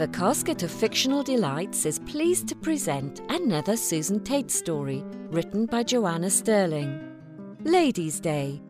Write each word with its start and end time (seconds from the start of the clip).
The 0.00 0.08
Casket 0.08 0.62
of 0.62 0.70
Fictional 0.70 1.22
Delights 1.22 1.84
is 1.84 1.98
pleased 1.98 2.48
to 2.48 2.56
present 2.56 3.20
another 3.28 3.76
Susan 3.76 4.24
Tate 4.24 4.50
story 4.50 5.04
written 5.28 5.66
by 5.66 5.82
Joanna 5.82 6.30
Sterling. 6.30 7.06
Ladies' 7.64 8.18
Day. 8.18 8.62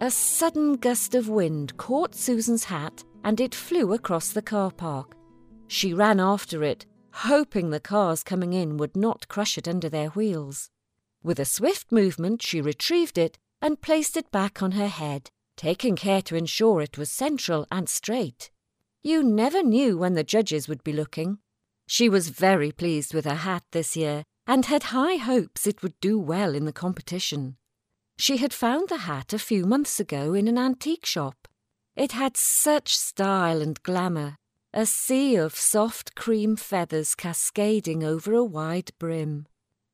A 0.00 0.10
sudden 0.10 0.76
gust 0.76 1.14
of 1.14 1.28
wind 1.28 1.76
caught 1.76 2.14
Susan's 2.14 2.64
hat 2.64 3.04
and 3.24 3.38
it 3.42 3.54
flew 3.54 3.92
across 3.92 4.32
the 4.32 4.40
car 4.40 4.70
park. 4.70 5.18
She 5.66 5.92
ran 5.92 6.18
after 6.18 6.64
it, 6.64 6.86
hoping 7.12 7.68
the 7.68 7.78
cars 7.78 8.22
coming 8.22 8.54
in 8.54 8.78
would 8.78 8.96
not 8.96 9.28
crush 9.28 9.58
it 9.58 9.68
under 9.68 9.90
their 9.90 10.08
wheels. 10.08 10.70
With 11.22 11.38
a 11.38 11.44
swift 11.44 11.92
movement, 11.92 12.40
she 12.40 12.62
retrieved 12.62 13.18
it 13.18 13.36
and 13.60 13.82
placed 13.82 14.16
it 14.16 14.32
back 14.32 14.62
on 14.62 14.72
her 14.72 14.88
head, 14.88 15.28
taking 15.58 15.94
care 15.94 16.22
to 16.22 16.36
ensure 16.36 16.80
it 16.80 16.96
was 16.96 17.10
central 17.10 17.66
and 17.70 17.86
straight. 17.86 18.50
You 19.06 19.22
never 19.22 19.62
knew 19.62 19.98
when 19.98 20.14
the 20.14 20.24
judges 20.24 20.66
would 20.66 20.82
be 20.82 20.94
looking. 20.94 21.36
She 21.86 22.08
was 22.08 22.30
very 22.30 22.72
pleased 22.72 23.12
with 23.12 23.26
her 23.26 23.34
hat 23.34 23.62
this 23.70 23.94
year 23.94 24.24
and 24.46 24.64
had 24.64 24.84
high 24.84 25.16
hopes 25.16 25.66
it 25.66 25.82
would 25.82 26.00
do 26.00 26.18
well 26.18 26.54
in 26.54 26.64
the 26.64 26.72
competition. 26.72 27.58
She 28.16 28.38
had 28.38 28.54
found 28.54 28.88
the 28.88 29.04
hat 29.04 29.34
a 29.34 29.38
few 29.38 29.66
months 29.66 30.00
ago 30.00 30.32
in 30.32 30.48
an 30.48 30.56
antique 30.56 31.04
shop. 31.04 31.46
It 31.94 32.12
had 32.12 32.38
such 32.38 32.96
style 32.96 33.60
and 33.60 33.82
glamour, 33.82 34.36
a 34.72 34.86
sea 34.86 35.36
of 35.36 35.54
soft 35.54 36.14
cream 36.14 36.56
feathers 36.56 37.14
cascading 37.14 38.02
over 38.02 38.32
a 38.32 38.42
wide 38.42 38.90
brim. 38.98 39.46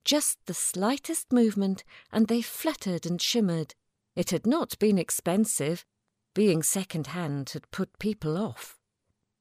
Just 0.05 0.39
the 0.47 0.55
slightest 0.55 1.33
movement, 1.33 1.83
and 2.13 2.29
they 2.29 2.43
fluttered 2.43 3.07
and 3.07 3.21
shimmered. 3.21 3.75
It 4.15 4.31
had 4.31 4.47
not 4.47 4.79
been 4.79 4.99
expensive. 4.99 5.85
Being 6.33 6.63
second 6.63 7.09
hand 7.09 7.51
had 7.51 7.71
put 7.73 7.99
people 7.99 8.39
off. 8.39 8.80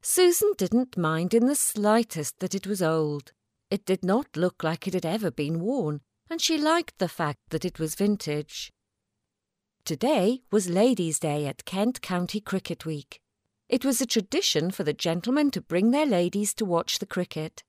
Susan 0.02 0.54
didn't 0.58 0.98
mind 0.98 1.34
in 1.34 1.46
the 1.46 1.56
slightest 1.56 2.40
that 2.40 2.56
it 2.56 2.66
was 2.66 2.82
old. 2.82 3.34
It 3.70 3.86
did 3.86 4.04
not 4.04 4.38
look 4.38 4.64
like 4.64 4.88
it 4.88 4.94
had 4.94 5.06
ever 5.06 5.30
been 5.30 5.60
worn, 5.60 6.02
and 6.30 6.42
she 6.42 6.58
liked 6.58 6.98
the 7.00 7.10
fact 7.10 7.40
that 7.50 7.66
it 7.66 7.80
was 7.80 7.96
vintage. 7.96 8.72
Today 9.84 10.42
was 10.52 10.70
Ladies' 10.70 11.20
Day 11.20 11.48
at 11.48 11.66
Kent 11.66 12.02
County 12.02 12.40
Cricket 12.40 12.86
Week. 12.86 13.20
It 13.68 13.84
was 13.84 14.02
a 14.02 14.06
tradition 14.06 14.72
for 14.72 14.84
the 14.84 14.94
gentlemen 14.94 15.52
to 15.52 15.62
bring 15.62 15.92
their 15.92 16.06
ladies 16.06 16.54
to 16.56 16.66
watch 16.66 17.00
the 17.00 17.06
cricket. 17.06 17.64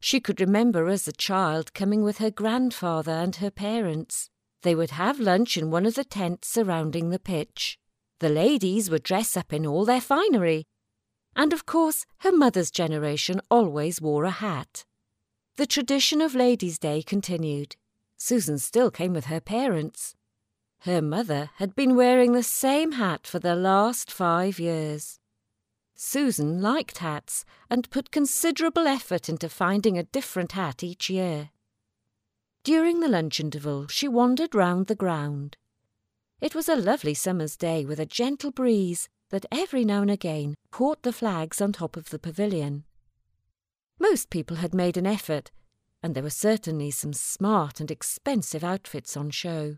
She 0.00 0.20
could 0.20 0.40
remember 0.40 0.88
as 0.88 1.06
a 1.06 1.12
child 1.12 1.74
coming 1.74 2.02
with 2.02 2.18
her 2.18 2.30
grandfather 2.30 3.12
and 3.12 3.36
her 3.36 3.50
parents. 3.50 4.30
They 4.62 4.74
would 4.74 4.92
have 4.92 5.20
lunch 5.20 5.56
in 5.56 5.70
one 5.70 5.86
of 5.86 5.94
the 5.94 6.04
tents 6.04 6.48
surrounding 6.48 7.10
the 7.10 7.18
pitch. 7.18 7.78
The 8.20 8.28
ladies 8.28 8.90
would 8.90 9.02
dress 9.02 9.36
up 9.36 9.52
in 9.52 9.66
all 9.66 9.84
their 9.84 10.00
finery, 10.00 10.64
and 11.36 11.52
of 11.52 11.66
course, 11.66 12.06
her 12.18 12.32
mother's 12.32 12.70
generation 12.70 13.40
always 13.50 14.00
wore 14.00 14.24
a 14.24 14.30
hat. 14.30 14.84
The 15.56 15.66
tradition 15.66 16.20
of 16.20 16.34
Ladies' 16.34 16.78
Day 16.78 17.02
continued. 17.02 17.76
Susan 18.16 18.58
still 18.58 18.90
came 18.90 19.12
with 19.12 19.26
her 19.26 19.40
parents. 19.40 20.14
Her 20.80 21.00
mother 21.00 21.50
had 21.56 21.74
been 21.74 21.96
wearing 21.96 22.32
the 22.32 22.42
same 22.42 22.92
hat 22.92 23.26
for 23.26 23.38
the 23.38 23.54
last 23.54 24.10
five 24.10 24.58
years. 24.58 25.18
Susan 25.94 26.60
liked 26.60 26.98
hats 26.98 27.44
and 27.70 27.90
put 27.90 28.10
considerable 28.10 28.86
effort 28.86 29.28
into 29.28 29.48
finding 29.48 29.96
a 29.96 30.02
different 30.02 30.52
hat 30.52 30.82
each 30.82 31.08
year. 31.08 31.50
During 32.64 33.00
the 33.00 33.08
lunch 33.08 33.40
interval, 33.40 33.86
she 33.88 34.08
wandered 34.08 34.54
round 34.54 34.86
the 34.86 34.94
ground. 34.94 35.56
It 36.40 36.54
was 36.54 36.68
a 36.68 36.76
lovely 36.76 37.14
summer's 37.14 37.56
day 37.56 37.84
with 37.84 38.00
a 38.00 38.06
gentle 38.06 38.50
breeze 38.50 39.08
that 39.30 39.46
every 39.50 39.84
now 39.84 40.02
and 40.02 40.10
again 40.10 40.54
caught 40.70 41.02
the 41.02 41.12
flags 41.12 41.60
on 41.60 41.72
top 41.72 41.96
of 41.96 42.10
the 42.10 42.18
pavilion. 42.18 42.84
Most 43.98 44.30
people 44.30 44.56
had 44.56 44.74
made 44.74 44.96
an 44.96 45.06
effort, 45.06 45.50
and 46.02 46.14
there 46.14 46.22
were 46.22 46.30
certainly 46.30 46.90
some 46.90 47.12
smart 47.12 47.80
and 47.80 47.90
expensive 47.90 48.64
outfits 48.64 49.16
on 49.16 49.30
show. 49.30 49.76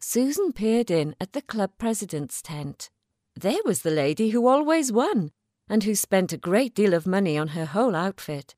Susan 0.00 0.52
peered 0.52 0.90
in 0.90 1.14
at 1.20 1.34
the 1.34 1.42
club 1.42 1.72
president's 1.78 2.40
tent. 2.40 2.90
There 3.36 3.60
was 3.64 3.82
the 3.82 3.90
lady 3.90 4.30
who 4.30 4.48
always 4.48 4.90
won, 4.90 5.30
and 5.68 5.84
who 5.84 5.94
spent 5.94 6.32
a 6.32 6.38
great 6.38 6.74
deal 6.74 6.94
of 6.94 7.06
money 7.06 7.38
on 7.38 7.48
her 7.48 7.66
whole 7.66 7.94
outfit. 7.94 8.56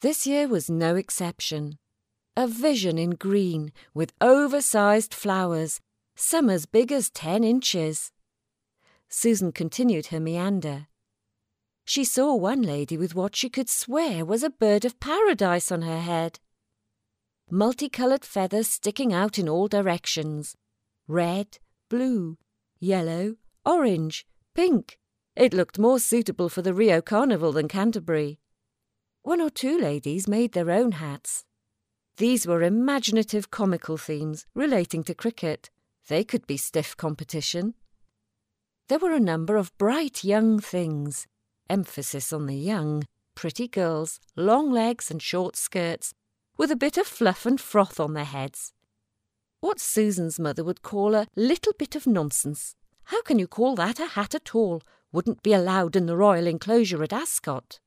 This 0.00 0.26
year 0.26 0.46
was 0.46 0.70
no 0.70 0.94
exception. 0.94 1.78
A 2.36 2.46
vision 2.46 2.98
in 2.98 3.10
green, 3.10 3.72
with 3.94 4.12
oversized 4.20 5.14
flowers, 5.14 5.80
some 6.14 6.50
as 6.50 6.66
big 6.66 6.92
as 6.92 7.10
ten 7.10 7.42
inches. 7.42 8.12
Susan 9.08 9.52
continued 9.52 10.06
her 10.06 10.20
meander. 10.20 10.88
She 11.84 12.04
saw 12.04 12.34
one 12.34 12.62
lady 12.62 12.96
with 12.96 13.14
what 13.14 13.36
she 13.36 13.48
could 13.48 13.68
swear 13.68 14.24
was 14.24 14.42
a 14.42 14.50
bird 14.50 14.84
of 14.84 14.98
paradise 14.98 15.70
on 15.70 15.82
her 15.82 16.00
head. 16.00 16.40
Multicoloured 17.48 18.24
feathers 18.24 18.68
sticking 18.68 19.12
out 19.12 19.38
in 19.38 19.48
all 19.48 19.68
directions 19.68 20.56
red, 21.06 21.58
blue, 21.88 22.36
yellow, 22.80 23.36
orange, 23.64 24.26
pink. 24.54 24.98
It 25.36 25.54
looked 25.54 25.78
more 25.78 26.00
suitable 26.00 26.48
for 26.48 26.62
the 26.62 26.74
Rio 26.74 27.00
Carnival 27.00 27.52
than 27.52 27.68
Canterbury. 27.68 28.40
One 29.22 29.40
or 29.40 29.50
two 29.50 29.78
ladies 29.78 30.26
made 30.26 30.52
their 30.52 30.70
own 30.70 30.92
hats. 30.92 31.44
These 32.16 32.46
were 32.46 32.62
imaginative 32.62 33.50
comical 33.52 33.96
themes 33.96 34.46
relating 34.54 35.04
to 35.04 35.14
cricket. 35.14 35.70
They 36.08 36.24
could 36.24 36.46
be 36.46 36.56
stiff 36.56 36.96
competition 36.96 37.74
there 38.88 38.98
were 38.98 39.12
a 39.12 39.20
number 39.20 39.56
of 39.56 39.76
bright 39.78 40.22
young 40.22 40.60
things, 40.60 41.26
emphasis 41.68 42.32
on 42.32 42.46
the 42.46 42.56
young, 42.56 43.04
pretty 43.34 43.68
girls, 43.68 44.20
long 44.36 44.70
legs 44.70 45.10
and 45.10 45.20
short 45.20 45.56
skirts, 45.56 46.14
with 46.56 46.70
a 46.70 46.76
bit 46.76 46.96
of 46.96 47.06
fluff 47.06 47.44
and 47.46 47.60
froth 47.60 47.98
on 48.00 48.14
their 48.14 48.24
heads. 48.24 48.72
What 49.60 49.80
Susan's 49.80 50.38
mother 50.38 50.62
would 50.62 50.82
call 50.82 51.14
a 51.14 51.26
little 51.34 51.72
bit 51.78 51.96
of 51.96 52.06
nonsense. 52.06 52.76
How 53.04 53.22
can 53.22 53.38
you 53.38 53.46
call 53.46 53.74
that 53.76 53.98
a 53.98 54.06
hat 54.06 54.34
at 54.34 54.54
all? 54.54 54.82
Wouldn't 55.12 55.42
be 55.42 55.52
allowed 55.52 55.96
in 55.96 56.06
the 56.06 56.16
royal 56.16 56.46
enclosure 56.46 57.02
at 57.02 57.12
Ascot. 57.12 57.80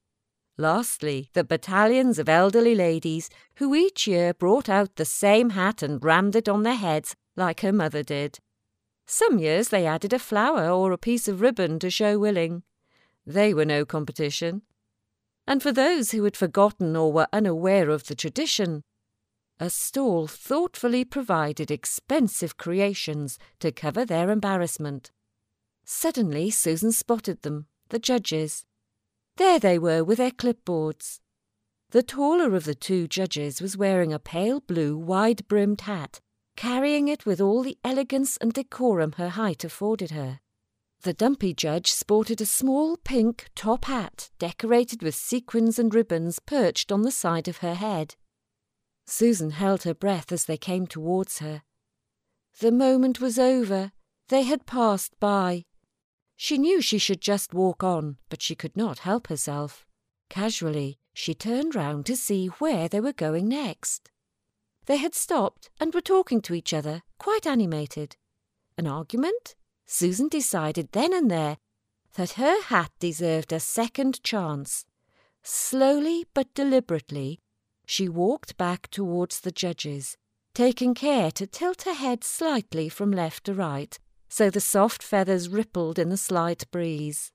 Lastly, 0.57 1.29
the 1.33 1.43
battalions 1.43 2.19
of 2.19 2.27
elderly 2.27 2.75
ladies 2.75 3.29
who 3.55 3.73
each 3.73 4.07
year 4.07 4.33
brought 4.33 4.67
out 4.67 4.95
the 4.95 5.05
same 5.05 5.51
hat 5.51 5.81
and 5.81 6.03
rammed 6.03 6.35
it 6.35 6.49
on 6.49 6.63
their 6.63 6.75
heads 6.75 7.15
like 7.37 7.61
her 7.61 7.71
mother 7.71 8.03
did. 8.03 8.39
Some 9.11 9.39
years 9.39 9.69
they 9.69 9.87
added 9.87 10.13
a 10.13 10.19
flower 10.19 10.69
or 10.69 10.91
a 10.91 10.97
piece 10.97 11.27
of 11.27 11.41
ribbon 11.41 11.79
to 11.79 11.89
show 11.89 12.19
willing. 12.19 12.61
They 13.25 13.55
were 13.55 13.65
no 13.65 13.83
competition. 13.83 14.61
And 15.47 15.63
for 15.63 15.71
those 15.71 16.11
who 16.11 16.23
had 16.25 16.37
forgotten 16.37 16.95
or 16.95 17.11
were 17.11 17.27
unaware 17.33 17.89
of 17.89 18.05
the 18.05 18.13
tradition, 18.13 18.83
a 19.59 19.71
stall 19.71 20.27
thoughtfully 20.27 21.03
provided 21.05 21.71
expensive 21.71 22.55
creations 22.55 23.39
to 23.61 23.71
cover 23.71 24.05
their 24.05 24.29
embarrassment. 24.29 25.09
Suddenly 25.83 26.51
Susan 26.51 26.91
spotted 26.91 27.41
them, 27.41 27.65
the 27.89 27.97
judges. 27.97 28.63
There 29.37 29.57
they 29.57 29.79
were 29.79 30.03
with 30.03 30.19
their 30.19 30.29
clipboards. 30.29 31.19
The 31.89 32.03
taller 32.03 32.53
of 32.53 32.65
the 32.65 32.75
two 32.75 33.07
judges 33.07 33.59
was 33.59 33.75
wearing 33.75 34.13
a 34.13 34.19
pale 34.19 34.59
blue 34.59 34.95
wide 34.95 35.47
brimmed 35.47 35.81
hat 35.81 36.21
carrying 36.59 37.07
it 37.07 37.25
with 37.25 37.39
all 37.39 37.63
the 37.63 37.77
elegance 37.85 38.35
and 38.41 38.51
decorum 38.51 39.13
her 39.13 39.29
height 39.29 39.63
afforded 39.63 40.11
her. 40.11 40.41
The 41.03 41.13
dumpy 41.13 41.53
judge 41.53 41.89
sported 41.89 42.41
a 42.41 42.45
small 42.45 42.97
pink 42.97 43.47
top 43.55 43.85
hat 43.85 44.29
decorated 44.39 45.01
with 45.01 45.15
sequins 45.15 45.79
and 45.79 45.95
ribbons 45.95 46.37
perched 46.39 46.91
on 46.91 47.03
the 47.03 47.13
side 47.13 47.47
of 47.47 47.59
her 47.59 47.75
head. 47.75 48.15
Susan 49.07 49.51
held 49.51 49.83
her 49.83 49.93
breath 49.93 50.33
as 50.33 50.43
they 50.43 50.57
came 50.57 50.85
towards 50.85 51.39
her. 51.39 51.61
The 52.59 52.73
moment 52.73 53.21
was 53.21 53.39
over. 53.39 53.93
They 54.27 54.43
had 54.43 54.65
passed 54.65 55.17
by. 55.17 55.63
She 56.35 56.57
knew 56.57 56.81
she 56.81 56.97
should 56.97 57.21
just 57.21 57.53
walk 57.53 57.85
on, 57.85 58.17
but 58.27 58.41
she 58.41 58.53
could 58.53 58.75
not 58.75 58.99
help 58.99 59.27
herself. 59.27 59.85
Casually, 60.29 60.99
she 61.13 61.33
turned 61.33 61.73
round 61.73 62.05
to 62.07 62.17
see 62.17 62.47
where 62.47 62.89
they 62.89 62.99
were 62.99 63.13
going 63.13 63.47
next. 63.47 64.11
They 64.89 64.97
had 64.97 65.13
stopped 65.13 65.69
and 65.79 65.93
were 65.93 66.01
talking 66.01 66.41
to 66.41 66.55
each 66.55 66.73
other, 66.73 67.03
quite 67.19 67.45
animated. 67.45 68.17
An 68.75 68.87
argument? 68.87 69.53
Susan 69.85 70.29
decided 70.29 70.93
then 70.93 71.13
and 71.13 71.29
there 71.29 71.57
that 72.15 72.31
her 72.31 72.59
hat 72.63 72.89
deserved 72.97 73.53
a 73.53 73.59
second 73.59 74.23
chance. 74.23 74.85
Slowly 75.43 76.25
but 76.33 76.51
deliberately, 76.55 77.39
she 77.85 78.09
walked 78.09 78.57
back 78.57 78.89
towards 78.89 79.41
the 79.41 79.51
judges, 79.51 80.17
taking 80.55 80.95
care 80.95 81.29
to 81.33 81.45
tilt 81.45 81.83
her 81.83 81.93
head 81.93 82.23
slightly 82.23 82.89
from 82.89 83.11
left 83.11 83.43
to 83.43 83.53
right, 83.53 83.95
so 84.27 84.49
the 84.49 84.59
soft 84.59 85.03
feathers 85.03 85.49
rippled 85.49 85.99
in 85.99 86.09
the 86.09 86.17
slight 86.17 86.65
breeze. 86.71 87.31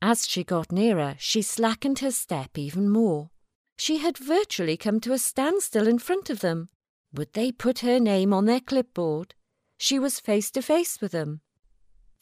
As 0.00 0.26
she 0.26 0.42
got 0.42 0.72
nearer, 0.72 1.16
she 1.18 1.42
slackened 1.42 1.98
her 1.98 2.10
step 2.10 2.56
even 2.56 2.88
more. 2.88 3.28
She 3.76 3.98
had 3.98 4.18
virtually 4.18 4.76
come 4.76 5.00
to 5.00 5.12
a 5.12 5.18
standstill 5.18 5.88
in 5.88 5.98
front 5.98 6.30
of 6.30 6.40
them. 6.40 6.68
Would 7.12 7.32
they 7.32 7.52
put 7.52 7.80
her 7.80 7.98
name 7.98 8.32
on 8.32 8.46
their 8.46 8.60
clipboard? 8.60 9.34
She 9.78 9.98
was 9.98 10.20
face 10.20 10.50
to 10.52 10.62
face 10.62 11.00
with 11.00 11.12
them. 11.12 11.40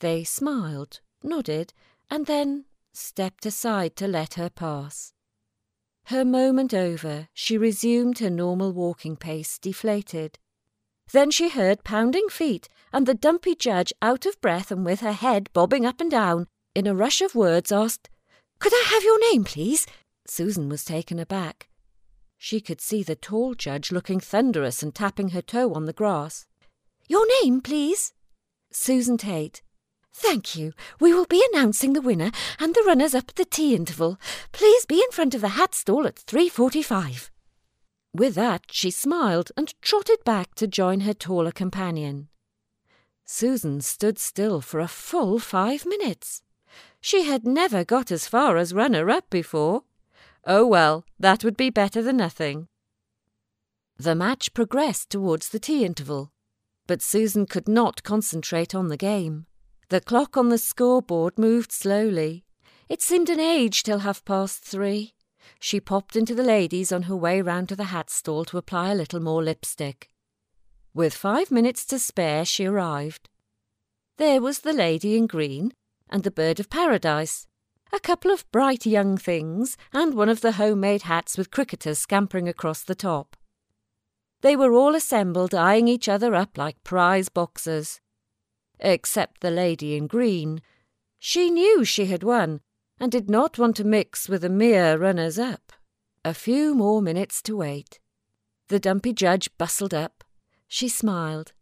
They 0.01 0.25
smiled, 0.25 1.01
nodded, 1.23 1.73
and 2.11 2.27
then 2.27 2.65
stepped 2.93 3.47
aside 3.47 3.97
to 3.97 4.09
let 4.09 4.35
her 4.35 4.51
pass. 4.51 5.13
Her 6.07 6.25
moment 6.25 6.75
over, 6.75 7.29
she 7.33 7.57
resumed 7.57 8.19
her 8.19 8.31
normal 8.31 8.73
walking 8.73 9.17
pace, 9.17 9.59
deflated. 9.59 10.39
Then 11.13 11.31
she 11.31 11.49
heard 11.49 11.85
pounding 11.85 12.29
feet 12.29 12.69
and 12.93 13.07
the 13.07 13.15
dumpy 13.15 13.55
judge, 13.55 13.93
out 14.03 14.27
of 14.27 14.41
breath 14.41 14.71
and 14.71 14.85
with 14.85 15.01
her 15.01 15.13
head 15.13 15.49
bobbing 15.53 15.87
up 15.87 16.01
and 16.01 16.11
down, 16.11 16.47
in 16.75 16.87
a 16.87 16.95
rush 16.95 17.21
of 17.21 17.35
words 17.35 17.71
asked, 17.71 18.09
Could 18.59 18.73
I 18.75 18.85
have 18.89 19.05
your 19.05 19.21
name, 19.33 19.45
please? 19.45 19.87
Susan 20.27 20.69
was 20.69 20.85
taken 20.85 21.19
aback. 21.19 21.69
She 22.39 22.61
could 22.61 22.81
see 22.81 23.03
the 23.03 23.15
tall 23.15 23.55
judge 23.55 23.93
looking 23.93 24.21
thunderous 24.21 24.83
and 24.83 24.95
tapping 24.95 25.31
her 25.31 25.43
toe 25.43 25.75
on 25.75 25.87
the 25.87 25.93
grass. 25.93 26.47
Your 27.09 27.27
name, 27.43 27.61
please? 27.61 28.13
Susan 28.71 29.17
Tate. 29.17 29.63
Thank 30.15 30.57
you. 30.57 30.73
We 31.01 31.15
will 31.15 31.27
be 31.27 31.45
announcing 31.53 31.93
the 31.93 32.01
winner 32.01 32.31
and 32.59 32.75
the 32.75 32.85
runners 32.87 33.15
up 33.15 33.31
at 33.31 33.37
the 33.37 33.45
tea 33.45 33.75
interval. 33.75 34.19
Please 34.53 34.85
be 34.85 34.97
in 34.97 35.11
front 35.11 35.35
of 35.35 35.41
the 35.41 35.51
hat 35.51 35.75
stall 35.75 36.07
at 36.07 36.17
3.45. 36.17 37.31
With 38.15 38.35
that, 38.35 38.65
she 38.71 38.91
smiled 38.91 39.53
and 39.57 39.75
trotted 39.81 40.23
back 40.25 40.55
to 40.57 40.67
join 40.67 41.01
her 41.01 41.15
taller 41.15 41.53
companion. 41.53 42.29
Susan 43.25 43.81
stood 43.81 44.19
still 44.19 44.61
for 44.61 44.81
a 44.81 44.89
full 44.89 45.39
five 45.39 45.87
minutes. 45.87 46.43
She 47.01 47.25
had 47.25 47.47
never 47.47 47.85
got 47.85 48.11
as 48.11 48.29
far 48.29 48.59
as 48.59 48.75
runner 48.75 49.09
up 49.09 49.31
before. 49.31 49.85
Oh 50.47 50.67
well, 50.67 51.05
that 51.19 51.45
would 51.45 51.57
be 51.57 51.71
better 51.71 52.03
than 52.03 52.17
nothing. 52.17 52.69
The 53.97 54.15
match 54.15 54.53
progressed 54.55 55.11
towards 55.11 55.49
the 55.49 55.61
tea 55.61 55.85
interval, 55.85 56.33
but 56.87 57.03
Susan 57.03 57.47
could 57.47 57.69
not 57.69 58.03
concentrate 58.03 58.75
on 58.75 58.89
the 58.89 58.97
game. 58.97 59.47
The 59.91 60.01
clock 60.01 60.37
on 60.37 60.49
the 60.49 60.59
scoreboard 60.59 61.39
moved 61.39 61.71
slowly. 61.71 62.45
It 62.89 63.03
seemed 63.03 63.31
an 63.31 63.39
age 63.39 63.83
till 63.83 64.01
half 64.01 64.25
past 64.25 64.65
three. 64.65 65.15
She 65.61 65.81
popped 65.81 66.17
into 66.17 66.35
the 66.35 66.43
ladies 66.43 66.91
on 66.93 67.03
her 67.05 67.17
way 67.17 67.41
round 67.41 67.69
to 67.69 67.77
the 67.77 67.85
hat 67.85 68.11
stall 68.11 68.45
to 68.47 68.59
apply 68.59 68.91
a 68.91 68.95
little 68.95 69.21
more 69.21 69.43
lipstick. 69.43 70.09
With 70.95 71.15
five 71.15 71.51
minutes 71.51 71.85
to 71.87 71.99
spare, 71.99 72.45
she 72.45 72.65
arrived. 72.65 73.29
There 74.19 74.41
was 74.41 74.61
the 74.61 74.73
lady 74.73 75.17
in 75.17 75.27
green 75.27 75.73
and 76.11 76.23
the 76.23 76.31
bird 76.31 76.61
of 76.61 76.69
paradise, 76.69 77.47
a 77.93 78.01
couple 78.01 78.31
of 78.31 78.51
bright 78.51 78.87
young 78.87 79.17
things, 79.17 79.77
and 79.93 80.15
one 80.15 80.29
of 80.29 80.41
the 80.41 80.53
homemade 80.53 81.03
hats 81.03 81.37
with 81.37 81.51
cricketers 81.51 81.99
scampering 81.99 82.49
across 82.49 82.83
the 82.83 82.95
top. 82.95 83.37
They 84.41 84.57
were 84.57 84.73
all 84.73 84.95
assembled, 84.95 85.55
eyeing 85.55 85.89
each 85.89 86.09
other 86.09 86.35
up 86.35 86.57
like 86.59 86.83
prize 86.83 87.29
boxers 87.29 88.01
except 88.83 89.41
the 89.41 89.51
lady 89.51 89.97
in 89.97 90.07
green. 90.07 90.61
She 91.19 91.51
knew 91.51 91.85
she 91.85 92.07
had 92.07 92.23
won, 92.23 92.61
and 92.99 93.11
did 93.11 93.31
not 93.31 93.59
want 93.59 93.77
to 93.77 93.85
mix 93.85 94.29
with 94.29 94.43
the 94.43 94.49
mere 94.49 94.99
runners 94.99 95.39
up. 95.39 95.73
A 96.25 96.35
few 96.35 96.75
more 96.75 97.01
minutes 97.01 97.41
to 97.43 97.57
wait. 97.57 98.01
The 98.69 98.81
dumpy 98.81 99.13
judge 99.13 99.49
bustled 99.57 99.95
up. 99.95 100.25
She 100.69 100.89
smiled. 100.89 101.53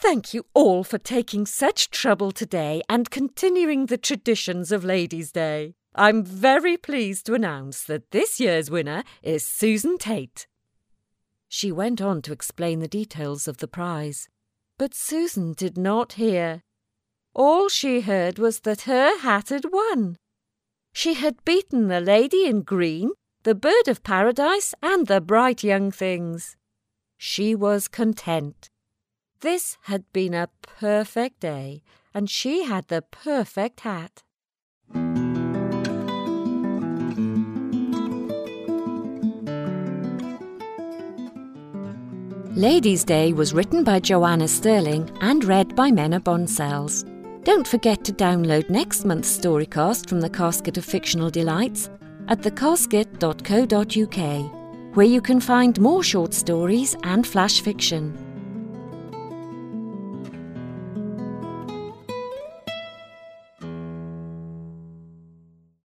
Thank 0.00 0.32
you 0.32 0.46
all 0.54 0.82
for 0.82 0.96
taking 0.96 1.44
such 1.44 1.90
trouble 1.90 2.32
today 2.32 2.80
and 2.88 3.10
continuing 3.10 3.84
the 3.84 3.98
traditions 3.98 4.72
of 4.72 4.82
Ladies' 4.82 5.30
Day. 5.30 5.74
I'm 5.94 6.24
very 6.24 6.78
pleased 6.78 7.26
to 7.26 7.34
announce 7.34 7.82
that 7.82 8.10
this 8.10 8.40
year's 8.40 8.70
winner 8.70 9.04
is 9.22 9.46
Susan 9.46 9.98
Tate. 9.98 10.46
She 11.48 11.70
went 11.70 12.00
on 12.00 12.22
to 12.22 12.32
explain 12.32 12.78
the 12.80 12.88
details 12.88 13.46
of 13.46 13.58
the 13.58 13.68
prize. 13.68 14.26
But 14.78 14.94
Susan 14.94 15.52
did 15.52 15.76
not 15.76 16.14
hear. 16.14 16.62
All 17.34 17.68
she 17.68 18.00
heard 18.00 18.38
was 18.38 18.60
that 18.60 18.82
her 18.82 19.18
hat 19.18 19.50
had 19.50 19.66
won. 19.70 20.16
She 20.94 21.12
had 21.12 21.44
beaten 21.44 21.88
the 21.88 22.00
lady 22.00 22.46
in 22.46 22.62
green, 22.62 23.10
the 23.42 23.54
bird 23.54 23.86
of 23.86 24.02
paradise, 24.02 24.72
and 24.82 25.08
the 25.08 25.20
bright 25.20 25.62
young 25.62 25.90
things. 25.90 26.56
She 27.18 27.54
was 27.54 27.86
content. 27.86 28.70
This 29.40 29.78
had 29.84 30.04
been 30.12 30.34
a 30.34 30.50
perfect 30.60 31.40
day, 31.40 31.82
and 32.12 32.28
she 32.28 32.64
had 32.64 32.88
the 32.88 33.00
perfect 33.00 33.80
hat. 33.80 34.22
Ladies' 42.54 43.04
Day 43.04 43.32
was 43.32 43.54
written 43.54 43.82
by 43.82 44.00
Joanna 44.00 44.46
Sterling 44.46 45.10
and 45.22 45.42
read 45.44 45.74
by 45.74 45.90
Menna 45.90 46.20
Boncells. 46.20 47.06
Don't 47.42 47.66
forget 47.66 48.04
to 48.04 48.12
download 48.12 48.68
next 48.68 49.06
month's 49.06 49.38
storycast 49.38 50.06
from 50.06 50.20
the 50.20 50.28
Casket 50.28 50.76
of 50.76 50.84
Fictional 50.84 51.30
Delights 51.30 51.88
at 52.28 52.42
thecasket.co.uk, 52.42 54.96
where 54.96 55.06
you 55.06 55.22
can 55.22 55.40
find 55.40 55.80
more 55.80 56.02
short 56.02 56.34
stories 56.34 56.94
and 57.04 57.26
flash 57.26 57.62
fiction. 57.62 58.29